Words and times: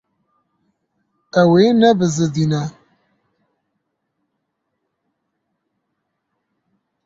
Ew 1.41 1.51
ê 1.65 1.67
nebizdîne. 1.79 2.63